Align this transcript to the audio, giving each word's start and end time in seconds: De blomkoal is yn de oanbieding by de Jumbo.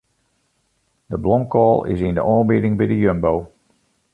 De 1.09 1.19
blomkoal 1.23 1.83
is 1.93 1.99
yn 2.07 2.17
de 2.17 2.23
oanbieding 2.33 2.75
by 2.77 2.85
de 2.91 2.97
Jumbo. 3.03 3.33